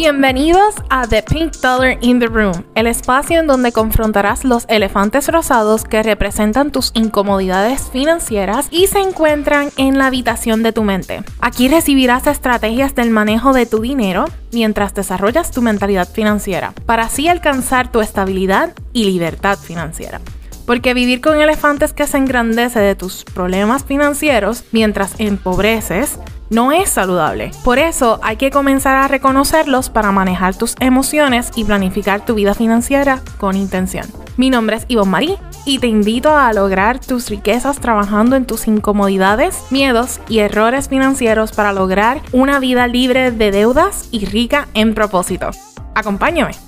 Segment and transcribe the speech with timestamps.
[0.00, 5.26] Bienvenidos a The Pink Dollar in the Room, el espacio en donde confrontarás los elefantes
[5.26, 11.24] rosados que representan tus incomodidades financieras y se encuentran en la habitación de tu mente.
[11.40, 17.26] Aquí recibirás estrategias del manejo de tu dinero mientras desarrollas tu mentalidad financiera, para así
[17.26, 20.20] alcanzar tu estabilidad y libertad financiera.
[20.64, 26.20] Porque vivir con elefantes que se engrandece de tus problemas financieros mientras empobreces
[26.50, 27.50] no es saludable.
[27.64, 32.54] Por eso hay que comenzar a reconocerlos para manejar tus emociones y planificar tu vida
[32.54, 34.06] financiera con intención.
[34.36, 38.68] Mi nombre es Ivonne Marie y te invito a lograr tus riquezas trabajando en tus
[38.68, 44.94] incomodidades, miedos y errores financieros para lograr una vida libre de deudas y rica en
[44.94, 45.50] propósito.
[45.94, 46.67] Acompáñame.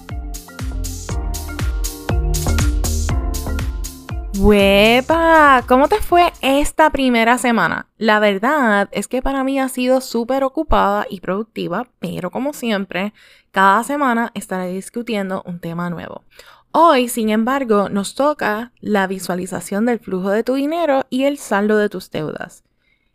[4.42, 5.64] ¡Huepa!
[5.68, 7.90] ¿Cómo te fue esta primera semana?
[7.98, 13.12] La verdad es que para mí ha sido súper ocupada y productiva, pero como siempre,
[13.50, 16.24] cada semana estaré discutiendo un tema nuevo.
[16.72, 21.76] Hoy, sin embargo, nos toca la visualización del flujo de tu dinero y el saldo
[21.76, 22.64] de tus deudas.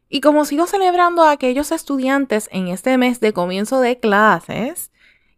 [0.08, 4.92] Y como sigo celebrando a aquellos estudiantes en este mes de comienzo de clases,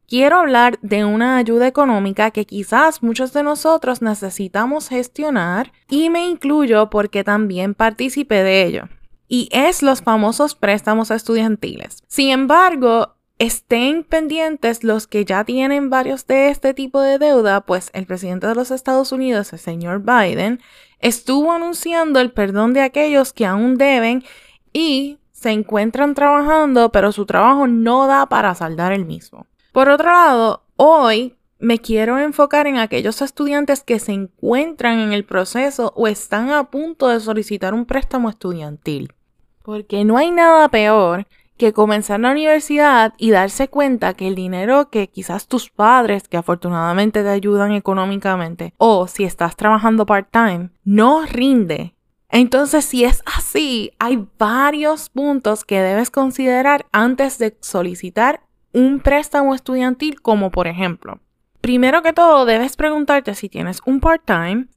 [0.08, 6.26] quiero hablar de una ayuda económica que quizás muchos de nosotros necesitamos gestionar y me
[6.28, 8.90] incluyo porque también participé de ello.
[9.28, 12.02] Y es los famosos préstamos estudiantiles.
[12.08, 17.90] Sin embargo, estén pendientes los que ya tienen varios de este tipo de deuda, pues
[17.94, 20.62] el presidente de los Estados Unidos, el señor Biden,
[21.00, 24.24] estuvo anunciando el perdón de aquellos que aún deben
[24.72, 29.46] y se encuentran trabajando, pero su trabajo no da para saldar el mismo.
[29.78, 35.24] Por otro lado, hoy me quiero enfocar en aquellos estudiantes que se encuentran en el
[35.24, 39.14] proceso o están a punto de solicitar un préstamo estudiantil.
[39.62, 44.90] Porque no hay nada peor que comenzar la universidad y darse cuenta que el dinero
[44.90, 51.24] que quizás tus padres, que afortunadamente te ayudan económicamente, o si estás trabajando part-time, no
[51.28, 51.94] rinde.
[52.30, 58.47] Entonces, si es así, hay varios puntos que debes considerar antes de solicitar
[58.78, 61.20] un préstamo estudiantil como por ejemplo,
[61.62, 64.68] primero que todo debes preguntarte si tienes un part-time,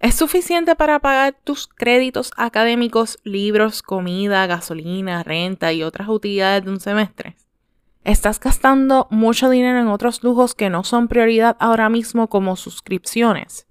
[0.00, 6.70] ¿es suficiente para pagar tus créditos académicos, libros, comida, gasolina, renta y otras utilidades de
[6.70, 7.36] un semestre?
[8.04, 13.66] ¿Estás gastando mucho dinero en otros lujos que no son prioridad ahora mismo como suscripciones?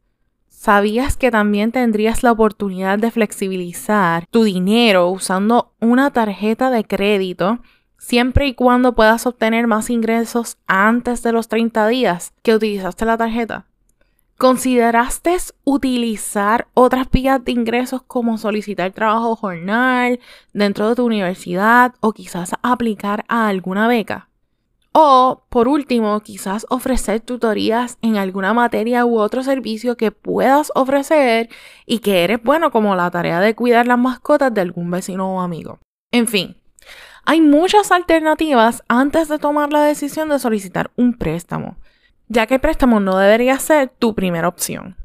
[0.48, 7.62] ¿Sabías que también tendrías la oportunidad de flexibilizar tu dinero usando una tarjeta de crédito
[7.98, 13.18] siempre y cuando puedas obtener más ingresos antes de los 30 días que utilizaste la
[13.18, 13.66] tarjeta.
[14.38, 20.20] ¿Consideraste utilizar otras vías de ingresos como solicitar trabajo jornal
[20.52, 24.28] dentro de tu universidad o quizás aplicar a alguna beca?
[24.92, 31.50] O, por último, quizás ofrecer tutorías en alguna materia u otro servicio que puedas ofrecer
[31.86, 35.42] y que eres bueno como la tarea de cuidar las mascotas de algún vecino o
[35.42, 35.80] amigo.
[36.12, 36.56] En fin,
[37.26, 41.76] hay muchas alternativas antes de tomar la decisión de solicitar un préstamo,
[42.28, 44.96] ya que el préstamo no debería ser tu primera opción.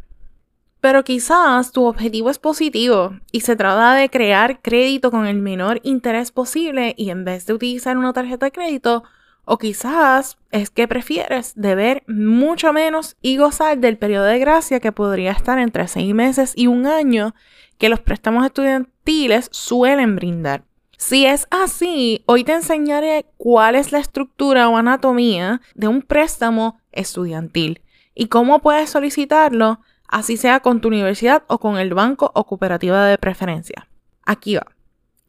[0.80, 5.80] Pero quizás tu objetivo es positivo y se trata de crear crédito con el menor
[5.82, 9.02] interés posible y en vez de utilizar una tarjeta de crédito,
[9.44, 14.92] o quizás es que prefieres deber mucho menos y gozar del periodo de gracia que
[14.92, 17.34] podría estar entre seis meses y un año
[17.78, 20.69] que los préstamos estudiantiles suelen brindar.
[21.00, 26.78] Si es así, hoy te enseñaré cuál es la estructura o anatomía de un préstamo
[26.92, 27.80] estudiantil
[28.14, 33.06] y cómo puedes solicitarlo, así sea con tu universidad o con el banco o cooperativa
[33.06, 33.88] de preferencia.
[34.26, 34.66] Aquí va.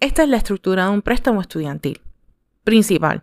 [0.01, 2.01] Esta es la estructura de un préstamo estudiantil.
[2.65, 3.21] Principal.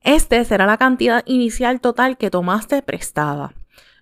[0.00, 3.54] Este será la cantidad inicial total que tomaste prestada.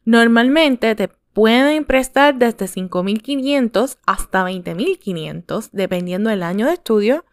[0.07, 7.27] Normalmente te pueden prestar desde 5.500 hasta 20.500, dependiendo del año de estudio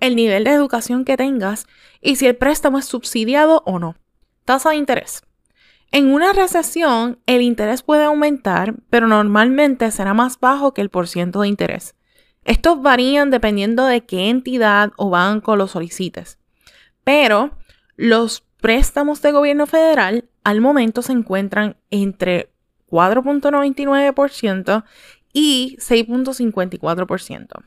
[0.00, 1.66] el nivel de educación que tengas
[2.00, 3.96] y si el préstamo es subsidiado o no.
[4.44, 5.22] Tasa de interés.
[5.92, 11.40] En una recesión, el interés puede aumentar, pero normalmente será más bajo que el porciento
[11.40, 11.94] de interés.
[12.44, 16.38] Estos varían dependiendo de qué entidad o banco lo solicites.
[17.04, 17.50] Pero
[17.96, 22.52] los préstamos de gobierno federal al momento se encuentran entre
[22.88, 24.84] 4.99%
[25.32, 27.64] y 6.54%.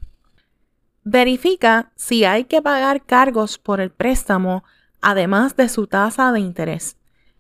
[1.04, 4.64] Verifica si hay que pagar cargos por el préstamo
[5.04, 6.98] además de su tasa de interés.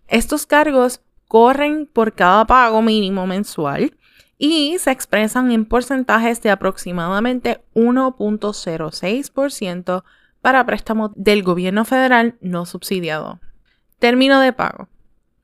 [0.07, 3.97] Estos cargos corren por cada pago mínimo mensual
[4.37, 10.03] y se expresan en porcentajes de aproximadamente 1.06%
[10.41, 13.39] para préstamos del gobierno federal no subsidiado.
[13.97, 14.89] Término de pago.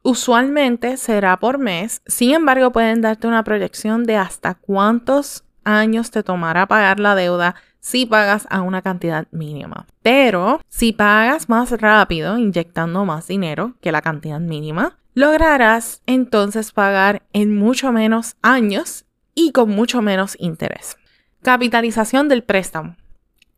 [0.03, 6.23] Usualmente será por mes, sin embargo pueden darte una proyección de hasta cuántos años te
[6.23, 9.87] tomará pagar la deuda si pagas a una cantidad mínima.
[10.01, 17.23] Pero si pagas más rápido, inyectando más dinero que la cantidad mínima, lograrás entonces pagar
[17.33, 19.05] en mucho menos años
[19.35, 20.97] y con mucho menos interés.
[21.41, 22.95] Capitalización del préstamo.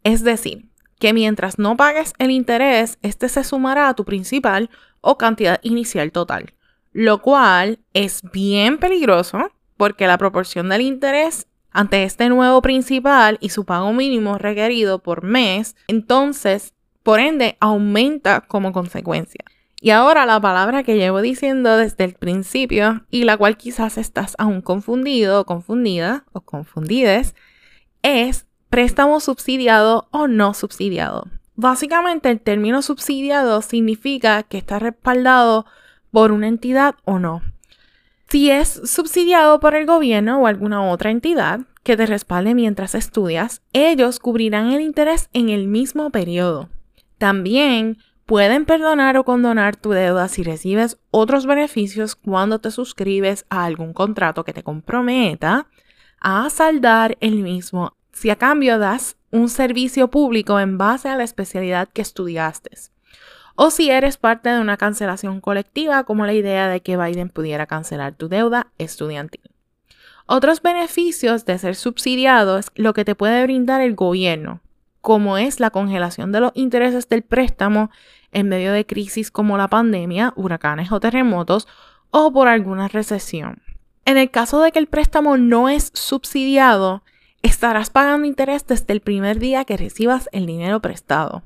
[0.04, 0.70] Es decir,
[1.00, 4.70] que mientras no pagues el interés, este se sumará a tu principal
[5.02, 6.54] o cantidad inicial total,
[6.92, 13.50] lo cual es bien peligroso porque la proporción del interés ante este nuevo principal y
[13.50, 16.74] su pago mínimo requerido por mes, entonces,
[17.04, 19.44] por ende, aumenta como consecuencia.
[19.84, 24.36] Y ahora la palabra que llevo diciendo desde el principio y la cual quizás estás
[24.38, 27.34] aún confundido o confundida o confundides
[28.04, 31.28] es préstamo subsidiado o no subsidiado.
[31.56, 35.66] Básicamente el término subsidiado significa que está respaldado
[36.12, 37.42] por una entidad o no.
[38.32, 43.62] Si es subsidiado por el gobierno o alguna otra entidad que te respalde mientras estudias,
[43.74, 46.70] ellos cubrirán el interés en el mismo periodo.
[47.18, 53.66] También pueden perdonar o condonar tu deuda si recibes otros beneficios cuando te suscribes a
[53.66, 55.68] algún contrato que te comprometa
[56.22, 61.26] a saldar el mismo si a cambio das un servicio público en base a la
[61.26, 62.70] especialidad que estudiaste.
[63.56, 67.66] O si eres parte de una cancelación colectiva, como la idea de que Biden pudiera
[67.66, 69.42] cancelar tu deuda estudiantil.
[70.26, 74.62] Otros beneficios de ser subsidiado es lo que te puede brindar el gobierno,
[75.02, 77.92] como es la congelación de los intereses del préstamo
[78.32, 81.68] en medio de crisis como la pandemia, huracanes o terremotos,
[82.12, 83.62] o por alguna recesión.
[84.06, 87.04] En el caso de que el préstamo no es subsidiado,
[87.42, 91.44] estarás pagando interés desde el primer día que recibas el dinero prestado.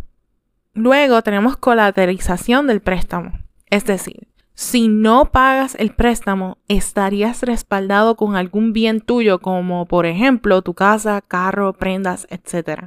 [0.75, 3.31] Luego tenemos colateralización del préstamo,
[3.69, 10.05] es decir, si no pagas el préstamo, estarías respaldado con algún bien tuyo, como por
[10.05, 12.85] ejemplo tu casa, carro, prendas, etc.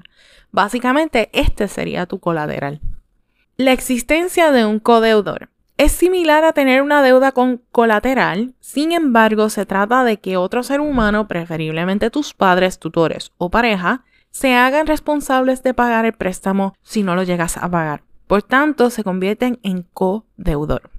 [0.50, 2.81] Básicamente, este sería tu colateral.
[3.56, 5.50] La existencia de un codeudor.
[5.76, 10.62] Es similar a tener una deuda con colateral, sin embargo se trata de que otro
[10.62, 16.75] ser humano, preferiblemente tus padres, tutores o pareja, se hagan responsables de pagar el préstamo
[16.82, 18.02] si no lo llegas a pagar.
[18.26, 20.90] Por tanto, se convierten en codeudor.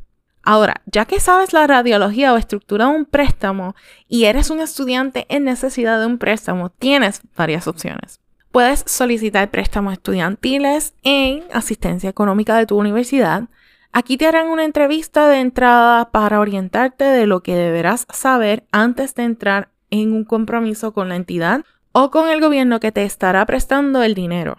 [0.41, 3.75] Ahora, ya que sabes la radiología o estructura de un préstamo
[4.07, 8.19] y eres un estudiante en necesidad de un préstamo, tienes varias opciones.
[8.51, 13.47] Puedes solicitar préstamos estudiantiles en asistencia económica de tu universidad,
[13.91, 19.15] Aquí te harán una entrevista de entrada para orientarte de lo que deberás saber antes
[19.15, 21.65] de entrar en un compromiso con la entidad
[22.01, 24.57] o con el gobierno que te estará prestando el dinero.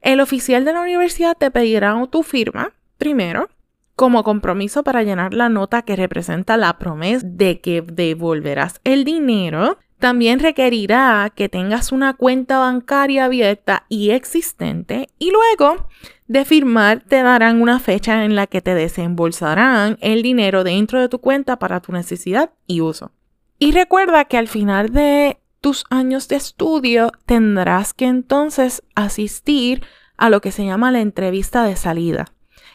[0.00, 3.50] El oficial de la universidad te pedirá tu firma primero
[3.94, 9.76] como compromiso para llenar la nota que representa la promesa de que devolverás el dinero.
[9.98, 15.88] También requerirá que tengas una cuenta bancaria abierta y existente y luego
[16.26, 21.10] de firmar te darán una fecha en la que te desembolsarán el dinero dentro de
[21.10, 23.10] tu cuenta para tu necesidad y uso.
[23.58, 29.82] Y recuerda que al final de tus años de estudio tendrás que entonces asistir
[30.16, 32.24] a lo que se llama la entrevista de salida.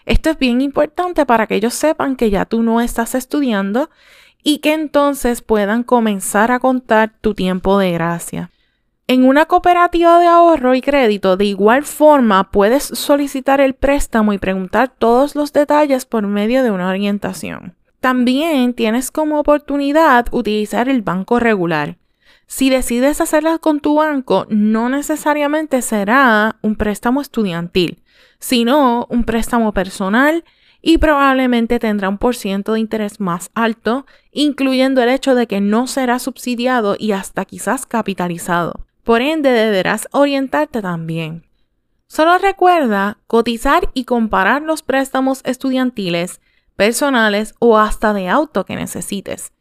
[0.05, 3.89] Esto es bien importante para que ellos sepan que ya tú no estás estudiando
[4.43, 8.51] y que entonces puedan comenzar a contar tu tiempo de gracia.
[9.07, 14.37] En una cooperativa de ahorro y crédito, de igual forma, puedes solicitar el préstamo y
[14.37, 17.75] preguntar todos los detalles por medio de una orientación.
[18.01, 21.97] También tienes como oportunidad utilizar el banco regular.
[22.55, 28.03] Si decides hacerla con tu banco, no necesariamente será un préstamo estudiantil,
[28.37, 30.43] sino un préstamo personal
[30.79, 35.61] y probablemente tendrá un por ciento de interés más alto, incluyendo el hecho de que
[35.61, 38.85] no será subsidiado y hasta quizás capitalizado.
[39.03, 41.47] Por ende, deberás orientarte también.
[42.05, 46.39] Solo recuerda cotizar y comparar los préstamos estudiantiles,
[46.75, 49.52] personales o hasta de auto que necesites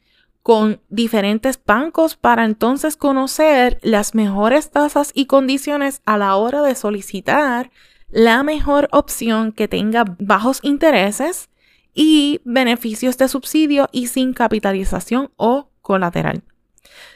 [0.43, 6.75] con diferentes bancos para entonces conocer las mejores tasas y condiciones a la hora de
[6.75, 7.71] solicitar
[8.11, 11.49] la mejor opción que tenga bajos intereses
[11.95, 16.43] y beneficios de subsidio y sin capitalización o colateral.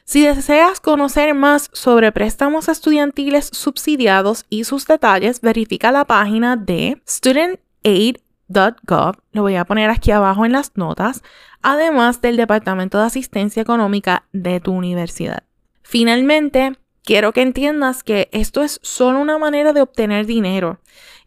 [0.04, 7.02] Si deseas conocer más sobre préstamos estudiantiles subsidiados y sus detalles, verifica la página de
[7.06, 11.22] studentaid.gov, lo voy a poner aquí abajo en las notas,
[11.66, 15.42] además del Departamento de Asistencia Económica de tu universidad.
[15.82, 20.78] Finalmente, quiero que entiendas que esto es solo una manera de obtener dinero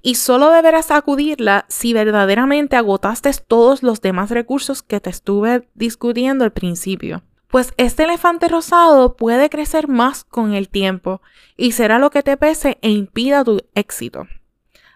[0.02, 6.46] y solo deberás acudirla si verdaderamente agotaste todos los demás recursos que te estuve discutiendo
[6.46, 7.22] al principio.
[7.50, 11.22] Pues este elefante rosado puede crecer más con el tiempo
[11.58, 14.26] y será lo que te pese e impida tu éxito.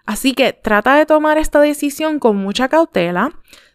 [0.05, 3.33] Así que trata de tomar esta decisión con mucha cautela,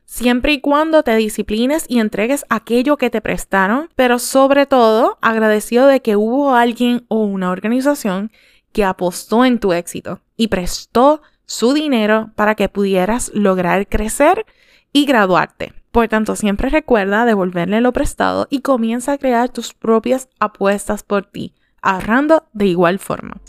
[0.09, 5.87] siempre y cuando te disciplines y entregues aquello que te prestaron, pero sobre todo agradecido
[5.87, 8.33] de que hubo alguien o una organización
[8.73, 14.47] que apostó en tu éxito y prestó su dinero para que pudieras lograr crecer
[14.95, 15.75] y graduarte.
[15.93, 21.27] Por tanto, siempre recuerda devolverle lo prestado y comienza a crear tus propias apuestas por
[21.27, 23.41] ti, ahorrando de igual forma.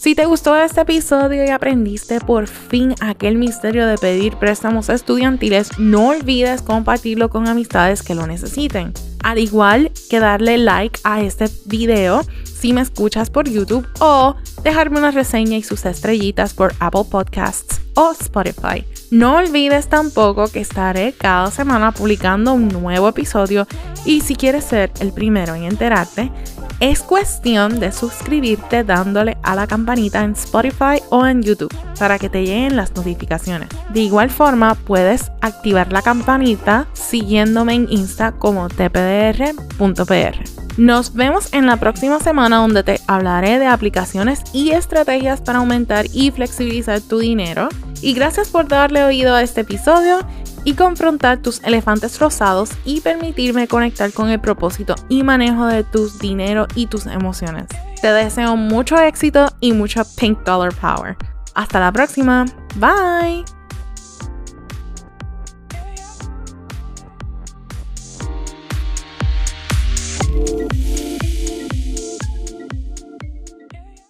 [0.00, 5.76] Si te gustó este episodio y aprendiste por fin aquel misterio de pedir préstamos estudiantiles,
[5.76, 8.94] no olvides compartirlo con amistades que lo necesiten.
[9.24, 14.98] Al igual que darle like a este video si me escuchas por YouTube o dejarme
[15.00, 18.84] una reseña y sus estrellitas por Apple Podcasts o Spotify.
[19.10, 23.66] No olvides tampoco que estaré cada semana publicando un nuevo episodio
[24.04, 26.30] y si quieres ser el primero en enterarte,
[26.80, 32.28] es cuestión de suscribirte dándole a la campanita en Spotify o en YouTube para que
[32.28, 33.68] te lleguen las notificaciones.
[33.90, 40.58] De igual forma, puedes activar la campanita siguiéndome en Insta como tpdr.pr.
[40.76, 46.06] Nos vemos en la próxima semana donde te hablaré de aplicaciones y estrategias para aumentar
[46.12, 47.68] y flexibilizar tu dinero.
[48.00, 50.20] Y gracias por darle oído a este episodio
[50.68, 56.18] y confrontar tus elefantes rosados y permitirme conectar con el propósito y manejo de tus
[56.18, 57.68] dinero y tus emociones.
[58.02, 61.16] Te deseo mucho éxito y mucho pink dollar power.
[61.54, 62.44] Hasta la próxima.
[62.76, 63.57] Bye.